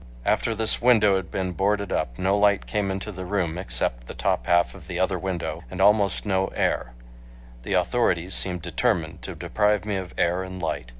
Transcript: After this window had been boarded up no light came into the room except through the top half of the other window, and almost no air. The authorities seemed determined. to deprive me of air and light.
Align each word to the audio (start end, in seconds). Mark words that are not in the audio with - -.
After 0.25 0.55
this 0.55 0.81
window 0.81 1.15
had 1.15 1.29
been 1.29 1.51
boarded 1.51 1.91
up 1.91 2.17
no 2.17 2.35
light 2.35 2.65
came 2.65 2.89
into 2.89 3.11
the 3.11 3.23
room 3.23 3.59
except 3.59 3.99
through 3.99 4.07
the 4.07 4.13
top 4.15 4.47
half 4.47 4.73
of 4.73 4.87
the 4.87 4.97
other 4.97 5.19
window, 5.19 5.63
and 5.69 5.79
almost 5.79 6.25
no 6.25 6.47
air. 6.55 6.93
The 7.61 7.73
authorities 7.73 8.33
seemed 8.33 8.63
determined. 8.63 9.21
to 9.21 9.35
deprive 9.35 9.85
me 9.85 9.97
of 9.97 10.15
air 10.17 10.41
and 10.41 10.59
light. 10.59 10.89